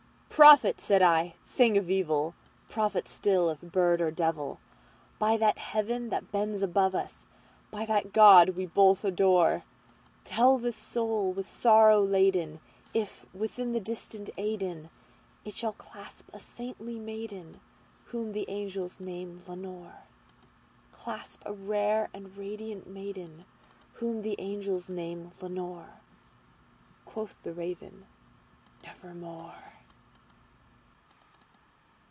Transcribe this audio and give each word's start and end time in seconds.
"Prophet!" 0.31 0.81
said 0.81 1.03
I, 1.03 1.35
"thing 1.45 1.77
of 1.77 1.87
evil—prophet 1.87 3.07
still, 3.07 3.51
if 3.51 3.61
bird 3.61 4.01
or 4.01 4.09
devil! 4.09 4.59
By 5.19 5.37
that 5.37 5.59
Heaven 5.59 6.09
that 6.09 6.31
bends 6.31 6.63
above 6.63 6.95
us, 6.95 7.27
by 7.69 7.85
that 7.85 8.11
God 8.11 8.49
we 8.55 8.65
both 8.65 9.05
adore, 9.05 9.65
Tell 10.23 10.57
this 10.57 10.75
soul 10.77 11.31
with 11.31 11.47
sorrow 11.47 12.01
laden 12.01 12.59
if, 12.91 13.23
within 13.35 13.73
the 13.73 13.79
distant 13.79 14.31
Aidenn, 14.35 14.89
It 15.45 15.53
shall 15.53 15.73
clasp 15.73 16.27
a 16.33 16.39
sainted 16.39 16.87
maiden 17.01 17.59
whom 18.05 18.31
the 18.31 18.45
angels 18.49 18.99
name 18.99 19.43
Lenore:Clasp 19.47 21.43
a 21.45 21.53
rare 21.53 22.09
and 22.15 22.35
radiant 22.35 22.87
maiden 22.87 23.45
whom 23.95 24.23
the 24.23 24.35
angels 24.39 24.89
name 24.89 25.29
Lenore!"Quoth 25.39 27.35
the 27.43 27.53
Raven, 27.53 28.07
"Nevermore." 28.81 29.65